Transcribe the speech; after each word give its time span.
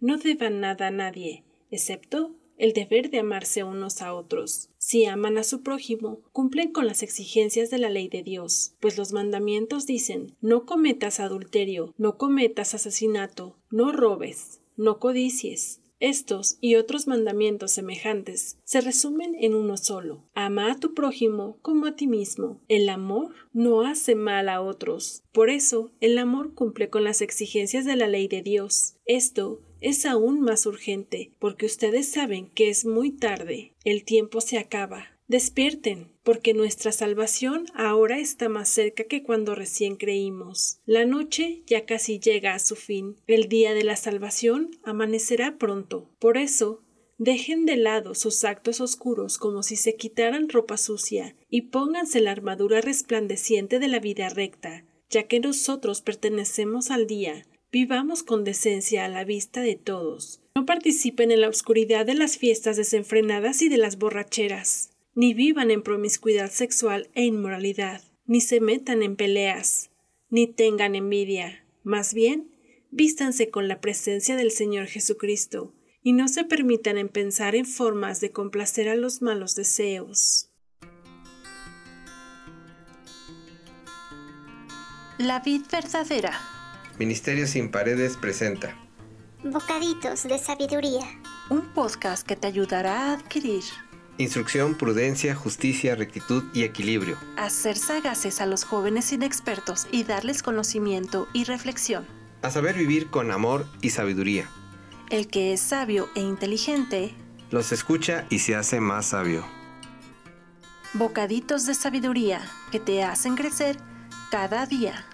no 0.00 0.18
deban 0.18 0.60
nada 0.60 0.88
a 0.88 0.90
nadie, 0.90 1.44
excepto 1.70 2.34
el 2.60 2.74
deber 2.74 3.10
de 3.10 3.20
amarse 3.20 3.64
unos 3.64 4.02
a 4.02 4.12
otros. 4.12 4.68
Si 4.76 5.06
aman 5.06 5.38
a 5.38 5.44
su 5.44 5.62
prójimo, 5.62 6.20
cumplen 6.32 6.72
con 6.72 6.86
las 6.86 7.02
exigencias 7.02 7.70
de 7.70 7.78
la 7.78 7.88
ley 7.88 8.08
de 8.08 8.22
Dios, 8.22 8.74
pues 8.80 8.98
los 8.98 9.12
mandamientos 9.12 9.86
dicen 9.86 10.36
no 10.42 10.66
cometas 10.66 11.20
adulterio, 11.20 11.94
no 11.96 12.18
cometas 12.18 12.74
asesinato, 12.74 13.56
no 13.70 13.92
robes, 13.92 14.60
no 14.76 14.98
codicies. 14.98 15.80
Estos 16.00 16.56
y 16.62 16.76
otros 16.76 17.06
mandamientos 17.06 17.72
semejantes 17.72 18.58
se 18.64 18.80
resumen 18.80 19.36
en 19.38 19.54
uno 19.54 19.76
solo. 19.76 20.24
Ama 20.34 20.72
a 20.72 20.80
tu 20.80 20.94
prójimo 20.94 21.58
como 21.60 21.86
a 21.86 21.94
ti 21.94 22.06
mismo. 22.06 22.62
El 22.68 22.88
amor 22.88 23.34
no 23.52 23.82
hace 23.82 24.14
mal 24.14 24.48
a 24.48 24.62
otros. 24.62 25.22
Por 25.30 25.50
eso, 25.50 25.92
el 26.00 26.16
amor 26.16 26.54
cumple 26.54 26.88
con 26.88 27.04
las 27.04 27.20
exigencias 27.20 27.84
de 27.84 27.96
la 27.96 28.08
ley 28.08 28.28
de 28.28 28.40
Dios. 28.40 28.96
Esto 29.04 29.60
es 29.80 30.06
aún 30.06 30.40
más 30.40 30.64
urgente, 30.64 31.34
porque 31.38 31.66
ustedes 31.66 32.10
saben 32.10 32.50
que 32.50 32.70
es 32.70 32.86
muy 32.86 33.10
tarde, 33.12 33.74
el 33.84 34.04
tiempo 34.04 34.40
se 34.40 34.58
acaba. 34.58 35.18
Despierten, 35.28 36.08
porque 36.30 36.54
nuestra 36.54 36.92
salvación 36.92 37.66
ahora 37.74 38.20
está 38.20 38.48
más 38.48 38.68
cerca 38.68 39.02
que 39.02 39.24
cuando 39.24 39.56
recién 39.56 39.96
creímos. 39.96 40.78
La 40.86 41.04
noche 41.04 41.64
ya 41.66 41.86
casi 41.86 42.20
llega 42.20 42.54
a 42.54 42.60
su 42.60 42.76
fin. 42.76 43.16
El 43.26 43.48
día 43.48 43.74
de 43.74 43.82
la 43.82 43.96
salvación 43.96 44.70
amanecerá 44.84 45.58
pronto. 45.58 46.08
Por 46.20 46.38
eso, 46.38 46.84
dejen 47.18 47.66
de 47.66 47.76
lado 47.76 48.14
sus 48.14 48.44
actos 48.44 48.80
oscuros 48.80 49.38
como 49.38 49.64
si 49.64 49.74
se 49.74 49.96
quitaran 49.96 50.48
ropa 50.48 50.76
sucia 50.76 51.34
y 51.48 51.62
pónganse 51.62 52.20
la 52.20 52.30
armadura 52.30 52.80
resplandeciente 52.80 53.80
de 53.80 53.88
la 53.88 53.98
vida 53.98 54.28
recta, 54.28 54.84
ya 55.08 55.24
que 55.24 55.40
nosotros 55.40 56.00
pertenecemos 56.00 56.92
al 56.92 57.08
día 57.08 57.44
Vivamos 57.72 58.24
con 58.24 58.42
decencia 58.42 59.04
a 59.04 59.08
la 59.08 59.22
vista 59.22 59.60
de 59.62 59.76
todos. 59.76 60.40
No 60.56 60.66
participen 60.66 61.30
en 61.30 61.40
la 61.40 61.48
oscuridad 61.48 62.04
de 62.04 62.14
las 62.14 62.36
fiestas 62.36 62.76
desenfrenadas 62.76 63.62
y 63.62 63.68
de 63.68 63.78
las 63.78 63.96
borracheras. 63.96 64.90
Ni 65.14 65.34
vivan 65.34 65.70
en 65.70 65.82
promiscuidad 65.82 66.50
sexual 66.50 67.10
e 67.14 67.24
inmoralidad. 67.24 68.02
Ni 68.26 68.40
se 68.40 68.60
metan 68.60 69.02
en 69.02 69.16
peleas. 69.16 69.90
Ni 70.28 70.46
tengan 70.46 70.94
envidia. 70.94 71.66
Más 71.82 72.14
bien, 72.14 72.50
vístanse 72.90 73.50
con 73.50 73.66
la 73.66 73.80
presencia 73.80 74.36
del 74.36 74.52
Señor 74.52 74.86
Jesucristo 74.86 75.74
y 76.02 76.12
no 76.12 76.28
se 76.28 76.44
permitan 76.44 76.96
en 76.96 77.08
pensar 77.08 77.54
en 77.54 77.66
formas 77.66 78.20
de 78.20 78.30
complacer 78.30 78.88
a 78.88 78.94
los 78.94 79.20
malos 79.20 79.56
deseos. 79.56 80.50
La 85.18 85.40
vid 85.40 85.62
verdadera 85.70 86.32
Ministerio 86.98 87.46
Sin 87.46 87.70
Paredes 87.70 88.16
presenta 88.16 88.78
Bocaditos 89.42 90.22
de 90.24 90.38
Sabiduría. 90.38 91.04
Un 91.50 91.74
podcast 91.74 92.26
que 92.26 92.36
te 92.36 92.46
ayudará 92.46 93.08
a 93.08 93.12
adquirir 93.14 93.62
instrucción, 94.20 94.74
prudencia, 94.74 95.34
justicia, 95.34 95.94
rectitud 95.94 96.44
y 96.52 96.62
equilibrio. 96.62 97.16
Hacer 97.36 97.76
sagaces 97.76 98.40
a 98.40 98.46
los 98.46 98.64
jóvenes 98.64 99.12
inexpertos 99.12 99.86
y 99.90 100.04
darles 100.04 100.42
conocimiento 100.42 101.28
y 101.32 101.44
reflexión. 101.44 102.06
A 102.42 102.50
saber 102.50 102.76
vivir 102.76 103.10
con 103.10 103.30
amor 103.30 103.66
y 103.80 103.90
sabiduría. 103.90 104.48
El 105.10 105.26
que 105.26 105.52
es 105.52 105.60
sabio 105.60 106.08
e 106.14 106.20
inteligente 106.20 107.14
los 107.50 107.72
escucha 107.72 108.26
y 108.30 108.38
se 108.38 108.54
hace 108.54 108.80
más 108.80 109.06
sabio. 109.06 109.44
Bocaditos 110.94 111.66
de 111.66 111.74
sabiduría 111.74 112.40
que 112.70 112.80
te 112.80 113.02
hacen 113.02 113.36
crecer 113.36 113.76
cada 114.30 114.66
día. 114.66 115.04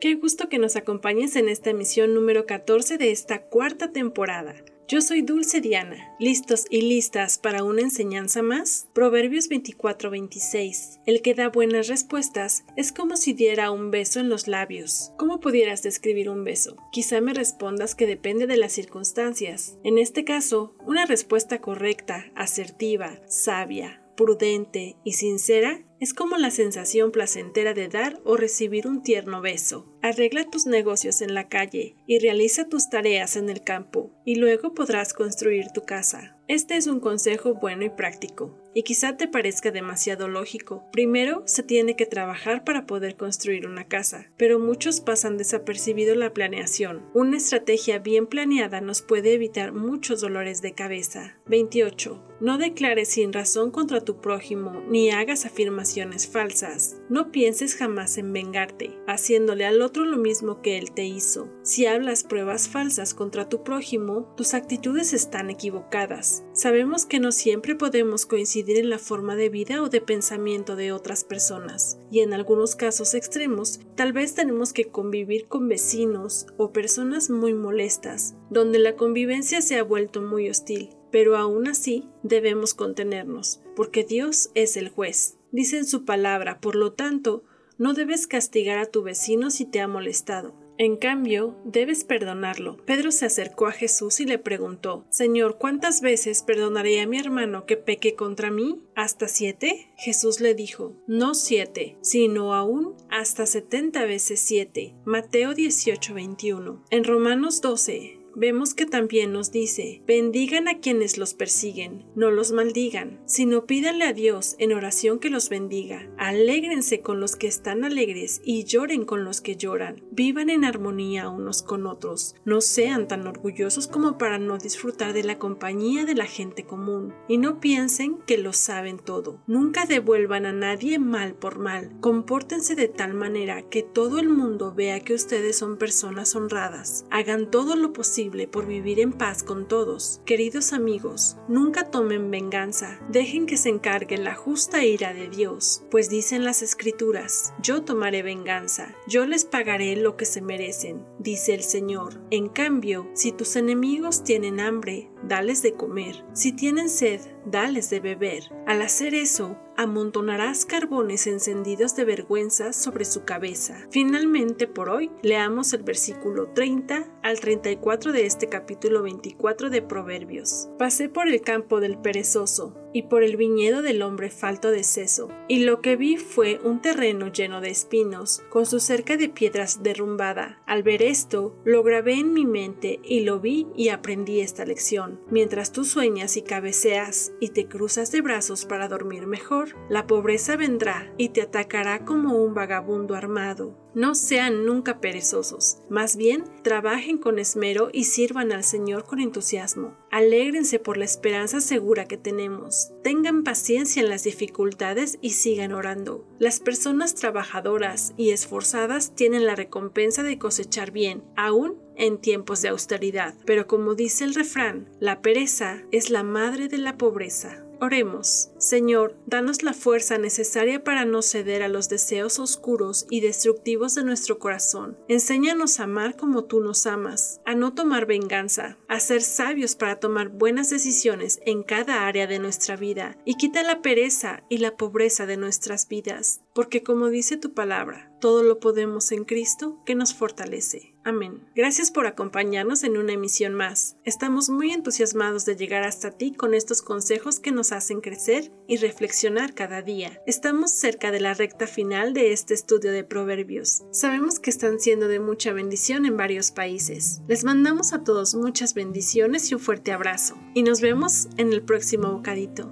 Qué 0.00 0.14
gusto 0.14 0.48
que 0.48 0.60
nos 0.60 0.76
acompañes 0.76 1.34
en 1.34 1.48
esta 1.48 1.70
emisión 1.70 2.14
número 2.14 2.46
14 2.46 2.98
de 2.98 3.10
esta 3.10 3.42
cuarta 3.42 3.90
temporada. 3.90 4.54
Yo 4.86 5.00
soy 5.00 5.22
Dulce 5.22 5.60
Diana. 5.60 6.14
¿Listos 6.20 6.66
y 6.70 6.82
listas 6.82 7.36
para 7.36 7.64
una 7.64 7.82
enseñanza 7.82 8.40
más? 8.40 8.88
Proverbios 8.94 9.50
24-26. 9.50 11.00
El 11.04 11.20
que 11.20 11.34
da 11.34 11.48
buenas 11.48 11.88
respuestas 11.88 12.62
es 12.76 12.92
como 12.92 13.16
si 13.16 13.32
diera 13.32 13.72
un 13.72 13.90
beso 13.90 14.20
en 14.20 14.28
los 14.28 14.46
labios. 14.46 15.10
¿Cómo 15.18 15.40
pudieras 15.40 15.82
describir 15.82 16.30
un 16.30 16.44
beso? 16.44 16.76
Quizá 16.92 17.20
me 17.20 17.34
respondas 17.34 17.96
que 17.96 18.06
depende 18.06 18.46
de 18.46 18.56
las 18.56 18.72
circunstancias. 18.72 19.78
En 19.82 19.98
este 19.98 20.24
caso, 20.24 20.76
una 20.86 21.06
respuesta 21.06 21.60
correcta, 21.60 22.30
asertiva, 22.36 23.20
sabia, 23.26 24.00
prudente 24.16 24.94
y 25.02 25.14
sincera 25.14 25.84
es 26.00 26.14
como 26.14 26.36
la 26.36 26.50
sensación 26.50 27.10
placentera 27.10 27.74
de 27.74 27.88
dar 27.88 28.20
o 28.24 28.36
recibir 28.36 28.86
un 28.86 29.02
tierno 29.02 29.40
beso. 29.40 29.86
Arregla 30.00 30.48
tus 30.48 30.66
negocios 30.66 31.20
en 31.20 31.34
la 31.34 31.48
calle 31.48 31.96
y 32.06 32.18
realiza 32.18 32.68
tus 32.68 32.88
tareas 32.88 33.36
en 33.36 33.48
el 33.48 33.64
campo, 33.64 34.12
y 34.24 34.36
luego 34.36 34.74
podrás 34.74 35.12
construir 35.12 35.66
tu 35.74 35.82
casa. 35.82 36.36
Este 36.46 36.76
es 36.76 36.86
un 36.86 37.00
consejo 37.00 37.54
bueno 37.54 37.84
y 37.84 37.90
práctico, 37.90 38.56
y 38.74 38.82
quizá 38.82 39.16
te 39.16 39.28
parezca 39.28 39.70
demasiado 39.70 40.28
lógico. 40.28 40.84
Primero, 40.92 41.42
se 41.46 41.62
tiene 41.62 41.96
que 41.96 42.06
trabajar 42.06 42.64
para 42.64 42.86
poder 42.86 43.16
construir 43.16 43.66
una 43.66 43.88
casa, 43.88 44.30
pero 44.36 44.58
muchos 44.58 45.00
pasan 45.00 45.36
desapercibido 45.36 46.14
la 46.14 46.32
planeación. 46.32 47.04
Una 47.12 47.36
estrategia 47.36 47.98
bien 47.98 48.26
planeada 48.26 48.80
nos 48.80 49.02
puede 49.02 49.34
evitar 49.34 49.72
muchos 49.72 50.20
dolores 50.20 50.62
de 50.62 50.72
cabeza. 50.72 51.36
28. 51.46 52.27
No 52.40 52.56
declares 52.56 53.08
sin 53.08 53.32
razón 53.32 53.72
contra 53.72 54.00
tu 54.00 54.20
prójimo, 54.20 54.80
ni 54.88 55.10
hagas 55.10 55.44
afirmaciones 55.44 56.28
falsas. 56.28 57.00
No 57.08 57.32
pienses 57.32 57.74
jamás 57.74 58.16
en 58.16 58.32
vengarte, 58.32 58.96
haciéndole 59.08 59.66
al 59.66 59.82
otro 59.82 60.04
lo 60.04 60.18
mismo 60.18 60.62
que 60.62 60.78
él 60.78 60.92
te 60.92 61.04
hizo. 61.04 61.48
Si 61.62 61.86
hablas 61.86 62.22
pruebas 62.22 62.68
falsas 62.68 63.12
contra 63.12 63.48
tu 63.48 63.64
prójimo, 63.64 64.32
tus 64.36 64.54
actitudes 64.54 65.12
están 65.12 65.50
equivocadas. 65.50 66.44
Sabemos 66.52 67.06
que 67.06 67.18
no 67.18 67.32
siempre 67.32 67.74
podemos 67.74 68.24
coincidir 68.24 68.78
en 68.78 68.90
la 68.90 68.98
forma 68.98 69.34
de 69.34 69.48
vida 69.48 69.82
o 69.82 69.88
de 69.88 70.00
pensamiento 70.00 70.76
de 70.76 70.92
otras 70.92 71.24
personas, 71.24 71.98
y 72.10 72.20
en 72.20 72.32
algunos 72.34 72.76
casos 72.76 73.14
extremos, 73.14 73.80
tal 73.96 74.12
vez 74.12 74.34
tenemos 74.34 74.72
que 74.72 74.84
convivir 74.84 75.48
con 75.48 75.68
vecinos 75.68 76.46
o 76.56 76.72
personas 76.72 77.30
muy 77.30 77.52
molestas, 77.52 78.36
donde 78.48 78.78
la 78.78 78.94
convivencia 78.94 79.60
se 79.60 79.76
ha 79.76 79.82
vuelto 79.82 80.22
muy 80.22 80.48
hostil. 80.48 80.90
Pero 81.10 81.36
aún 81.36 81.68
así 81.68 82.08
debemos 82.22 82.74
contenernos, 82.74 83.60
porque 83.76 84.04
Dios 84.04 84.50
es 84.54 84.76
el 84.76 84.88
juez. 84.88 85.36
Dice 85.52 85.78
en 85.78 85.86
su 85.86 86.04
palabra, 86.04 86.60
por 86.60 86.76
lo 86.76 86.92
tanto, 86.92 87.44
no 87.78 87.94
debes 87.94 88.26
castigar 88.26 88.78
a 88.78 88.86
tu 88.86 89.02
vecino 89.02 89.50
si 89.50 89.64
te 89.64 89.80
ha 89.80 89.88
molestado. 89.88 90.54
En 90.80 90.96
cambio, 90.96 91.56
debes 91.64 92.04
perdonarlo. 92.04 92.76
Pedro 92.84 93.10
se 93.10 93.26
acercó 93.26 93.66
a 93.66 93.72
Jesús 93.72 94.20
y 94.20 94.26
le 94.26 94.38
preguntó, 94.38 95.06
Señor, 95.10 95.58
¿cuántas 95.58 96.00
veces 96.02 96.44
perdonaré 96.44 97.00
a 97.00 97.06
mi 97.08 97.18
hermano 97.18 97.66
que 97.66 97.76
peque 97.76 98.14
contra 98.14 98.52
mí? 98.52 98.80
¿Hasta 98.94 99.26
siete? 99.26 99.90
Jesús 99.96 100.40
le 100.40 100.54
dijo, 100.54 100.94
no 101.08 101.34
siete, 101.34 101.96
sino 102.00 102.54
aún 102.54 102.94
hasta 103.10 103.44
setenta 103.46 104.04
veces 104.04 104.38
siete. 104.38 104.94
Mateo 105.04 105.52
18, 105.52 106.14
21. 106.14 106.84
En 106.90 107.02
Romanos 107.02 107.60
12, 107.60 108.17
vemos 108.38 108.74
que 108.74 108.86
también 108.86 109.32
nos 109.32 109.50
dice, 109.50 110.02
bendigan 110.06 110.68
a 110.68 110.78
quienes 110.78 111.18
los 111.18 111.34
persiguen, 111.34 112.04
no 112.14 112.30
los 112.30 112.52
maldigan, 112.52 113.20
sino 113.26 113.66
pídanle 113.66 114.04
a 114.04 114.12
Dios 114.12 114.54
en 114.58 114.72
oración 114.72 115.18
que 115.18 115.28
los 115.28 115.48
bendiga. 115.48 116.08
Alégrense 116.16 117.00
con 117.00 117.18
los 117.20 117.34
que 117.34 117.48
están 117.48 117.84
alegres 117.84 118.40
y 118.44 118.64
lloren 118.64 119.04
con 119.04 119.24
los 119.24 119.40
que 119.40 119.56
lloran. 119.56 120.02
Vivan 120.12 120.50
en 120.50 120.64
armonía 120.64 121.28
unos 121.28 121.62
con 121.62 121.86
otros. 121.86 122.36
No 122.44 122.60
sean 122.60 123.08
tan 123.08 123.26
orgullosos 123.26 123.88
como 123.88 124.18
para 124.18 124.38
no 124.38 124.58
disfrutar 124.58 125.12
de 125.12 125.24
la 125.24 125.38
compañía 125.38 126.04
de 126.04 126.14
la 126.14 126.26
gente 126.26 126.64
común. 126.64 127.14
Y 127.26 127.38
no 127.38 127.60
piensen 127.60 128.18
que 128.26 128.38
lo 128.38 128.52
saben 128.52 128.98
todo. 128.98 129.42
Nunca 129.46 129.86
devuelvan 129.86 130.46
a 130.46 130.52
nadie 130.52 130.98
mal 130.98 131.34
por 131.34 131.58
mal. 131.58 131.98
Compórtense 132.00 132.74
de 132.74 132.88
tal 132.88 133.14
manera 133.14 133.62
que 133.62 133.82
todo 133.82 134.18
el 134.18 134.28
mundo 134.28 134.72
vea 134.74 135.00
que 135.00 135.14
ustedes 135.14 135.56
son 135.56 135.76
personas 135.76 136.36
honradas. 136.36 137.04
Hagan 137.10 137.50
todo 137.50 137.74
lo 137.74 137.92
posible 137.92 138.27
por 138.28 138.66
vivir 138.66 139.00
en 139.00 139.12
paz 139.12 139.42
con 139.42 139.66
todos. 139.66 140.20
Queridos 140.24 140.72
amigos, 140.72 141.36
nunca 141.48 141.90
tomen 141.90 142.30
venganza, 142.30 143.00
dejen 143.08 143.46
que 143.46 143.56
se 143.56 143.70
encargue 143.70 144.18
la 144.18 144.34
justa 144.34 144.84
ira 144.84 145.14
de 145.14 145.28
Dios, 145.28 145.82
pues 145.90 146.10
dicen 146.10 146.44
las 146.44 146.62
escrituras, 146.62 147.54
yo 147.62 147.82
tomaré 147.82 148.22
venganza, 148.22 148.94
yo 149.06 149.24
les 149.26 149.44
pagaré 149.44 149.96
lo 149.96 150.16
que 150.16 150.26
se 150.26 150.42
merecen. 150.42 151.04
Dice 151.18 151.54
el 151.54 151.62
Señor. 151.62 152.20
En 152.30 152.48
cambio, 152.48 153.08
si 153.14 153.32
tus 153.32 153.56
enemigos 153.56 154.24
tienen 154.24 154.60
hambre, 154.60 155.10
dales 155.22 155.62
de 155.62 155.74
comer. 155.74 156.24
Si 156.32 156.52
tienen 156.52 156.88
sed, 156.88 157.20
dales 157.44 157.90
de 157.90 158.00
beber. 158.00 158.44
Al 158.66 158.82
hacer 158.82 159.14
eso, 159.14 159.56
amontonarás 159.76 160.64
carbones 160.64 161.26
encendidos 161.26 161.94
de 161.94 162.04
vergüenza 162.04 162.72
sobre 162.72 163.04
su 163.04 163.24
cabeza. 163.24 163.86
Finalmente, 163.90 164.66
por 164.66 164.88
hoy, 164.88 165.10
leamos 165.22 165.72
el 165.72 165.82
versículo 165.82 166.48
30 166.52 167.06
al 167.22 167.40
34 167.40 168.12
de 168.12 168.26
este 168.26 168.48
capítulo 168.48 169.02
24 169.02 169.70
de 169.70 169.82
Proverbios. 169.82 170.68
Pasé 170.78 171.08
por 171.08 171.28
el 171.28 171.40
campo 171.40 171.80
del 171.80 171.98
perezoso 171.98 172.74
y 172.92 173.02
por 173.02 173.22
el 173.22 173.36
viñedo 173.36 173.82
del 173.82 174.02
hombre 174.02 174.30
falto 174.30 174.70
de 174.70 174.84
seso, 174.84 175.28
y 175.48 175.60
lo 175.60 175.80
que 175.80 175.96
vi 175.96 176.16
fue 176.16 176.60
un 176.62 176.80
terreno 176.80 177.28
lleno 177.28 177.60
de 177.60 177.70
espinos, 177.70 178.42
con 178.48 178.66
su 178.66 178.80
cerca 178.80 179.16
de 179.16 179.28
piedras 179.28 179.82
derrumbada. 179.82 180.62
Al 180.66 180.82
ver 180.82 181.02
esto, 181.02 181.54
lo 181.64 181.82
grabé 181.82 182.14
en 182.14 182.32
mi 182.32 182.46
mente 182.46 183.00
y 183.02 183.20
lo 183.20 183.40
vi 183.40 183.66
y 183.76 183.88
aprendí 183.88 184.40
esta 184.40 184.64
lección. 184.64 185.20
Mientras 185.30 185.72
tú 185.72 185.84
sueñas 185.84 186.36
y 186.36 186.42
cabeceas 186.42 187.32
y 187.40 187.48
te 187.50 187.66
cruzas 187.66 188.12
de 188.12 188.20
brazos 188.20 188.64
para 188.64 188.88
dormir 188.88 189.26
mejor, 189.26 189.76
la 189.88 190.06
pobreza 190.06 190.56
vendrá 190.56 191.12
y 191.16 191.30
te 191.30 191.42
atacará 191.42 192.04
como 192.04 192.42
un 192.42 192.54
vagabundo 192.54 193.14
armado. 193.14 193.76
No 193.98 194.14
sean 194.14 194.64
nunca 194.64 195.00
perezosos, 195.00 195.78
más 195.90 196.14
bien 196.14 196.44
trabajen 196.62 197.18
con 197.18 197.40
esmero 197.40 197.90
y 197.92 198.04
sirvan 198.04 198.52
al 198.52 198.62
Señor 198.62 199.04
con 199.04 199.18
entusiasmo. 199.18 199.96
Alégrense 200.12 200.78
por 200.78 200.96
la 200.96 201.04
esperanza 201.04 201.60
segura 201.60 202.04
que 202.04 202.16
tenemos. 202.16 202.92
Tengan 203.02 203.42
paciencia 203.42 204.00
en 204.00 204.08
las 204.08 204.22
dificultades 204.22 205.18
y 205.20 205.30
sigan 205.30 205.72
orando. 205.72 206.24
Las 206.38 206.60
personas 206.60 207.16
trabajadoras 207.16 208.14
y 208.16 208.30
esforzadas 208.30 209.16
tienen 209.16 209.46
la 209.46 209.56
recompensa 209.56 210.22
de 210.22 210.38
cosechar 210.38 210.92
bien, 210.92 211.24
aún 211.34 211.82
en 211.96 212.18
tiempos 212.18 212.62
de 212.62 212.68
austeridad. 212.68 213.34
Pero 213.46 213.66
como 213.66 213.96
dice 213.96 214.22
el 214.22 214.36
refrán, 214.36 214.88
la 215.00 215.22
pereza 215.22 215.82
es 215.90 216.10
la 216.10 216.22
madre 216.22 216.68
de 216.68 216.78
la 216.78 216.96
pobreza. 216.96 217.64
Oremos. 217.80 218.50
Señor, 218.58 219.16
danos 219.26 219.62
la 219.62 219.72
fuerza 219.72 220.18
necesaria 220.18 220.82
para 220.82 221.04
no 221.04 221.22
ceder 221.22 221.62
a 221.62 221.68
los 221.68 221.88
deseos 221.88 222.40
oscuros 222.40 223.06
y 223.08 223.20
destructivos 223.20 223.94
de 223.94 224.02
nuestro 224.02 224.40
corazón. 224.40 224.98
Enséñanos 225.06 225.78
a 225.78 225.84
amar 225.84 226.16
como 226.16 226.44
tú 226.44 226.60
nos 226.60 226.86
amas, 226.86 227.40
a 227.44 227.54
no 227.54 227.74
tomar 227.74 228.06
venganza, 228.06 228.78
a 228.88 228.98
ser 228.98 229.22
sabios 229.22 229.76
para 229.76 230.00
tomar 230.00 230.28
buenas 230.28 230.70
decisiones 230.70 231.40
en 231.46 231.62
cada 231.62 232.06
área 232.08 232.26
de 232.26 232.40
nuestra 232.40 232.74
vida 232.74 233.16
y 233.24 233.36
quita 233.36 233.62
la 233.62 233.80
pereza 233.80 234.42
y 234.48 234.58
la 234.58 234.76
pobreza 234.76 235.26
de 235.26 235.36
nuestras 235.36 235.86
vidas, 235.86 236.40
porque 236.54 236.82
como 236.82 237.08
dice 237.08 237.36
tu 237.36 237.54
palabra, 237.54 238.07
todo 238.20 238.42
lo 238.42 238.60
podemos 238.60 239.12
en 239.12 239.24
Cristo 239.24 239.78
que 239.84 239.94
nos 239.94 240.14
fortalece. 240.14 240.94
Amén. 241.04 241.40
Gracias 241.54 241.90
por 241.90 242.06
acompañarnos 242.06 242.82
en 242.82 242.98
una 242.98 243.14
emisión 243.14 243.54
más. 243.54 243.96
Estamos 244.04 244.50
muy 244.50 244.72
entusiasmados 244.72 245.46
de 245.46 245.56
llegar 245.56 245.84
hasta 245.84 246.10
ti 246.10 246.32
con 246.32 246.52
estos 246.52 246.82
consejos 246.82 247.40
que 247.40 247.52
nos 247.52 247.72
hacen 247.72 248.00
crecer 248.00 248.52
y 248.66 248.76
reflexionar 248.76 249.54
cada 249.54 249.80
día. 249.80 250.20
Estamos 250.26 250.70
cerca 250.70 251.10
de 251.10 251.20
la 251.20 251.34
recta 251.34 251.66
final 251.66 252.12
de 252.12 252.32
este 252.32 252.52
estudio 252.52 252.92
de 252.92 253.04
proverbios. 253.04 253.84
Sabemos 253.90 254.38
que 254.38 254.50
están 254.50 254.80
siendo 254.80 255.08
de 255.08 255.20
mucha 255.20 255.52
bendición 255.52 256.04
en 256.04 256.16
varios 256.16 256.50
países. 256.50 257.22
Les 257.26 257.44
mandamos 257.44 257.92
a 257.92 258.04
todos 258.04 258.34
muchas 258.34 258.74
bendiciones 258.74 259.50
y 259.50 259.54
un 259.54 259.60
fuerte 259.60 259.92
abrazo. 259.92 260.36
Y 260.54 260.62
nos 260.62 260.80
vemos 260.80 261.28
en 261.36 261.52
el 261.52 261.62
próximo 261.62 262.12
bocadito. 262.12 262.70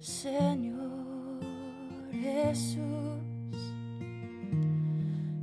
Señor 0.00 1.38
Jesús. 2.10 2.80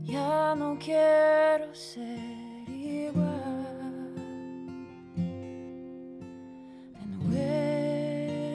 Ya 0.03 0.53
no 0.55 0.77
quiero 0.77 1.73
ser 1.73 2.19
igual. 2.67 4.13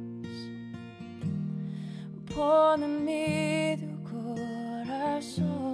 Pon 2.34 2.82
en 2.82 3.04
mi 3.04 3.76
corazón. 4.02 5.73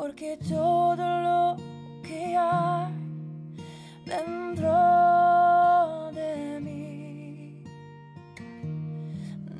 Porque 0.00 0.38
todo 0.48 0.96
lo 0.96 1.56
que 2.02 2.34
hay 2.34 2.90
dentro 4.06 4.72
de 6.14 6.58
mí 6.58 7.62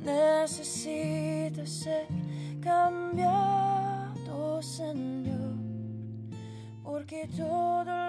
necesita 0.03 1.63
ser 1.67 2.07
cambiado, 2.59 4.63
Señor, 4.63 5.53
porque 6.81 7.29
todo 7.37 7.83
lo 7.83 8.00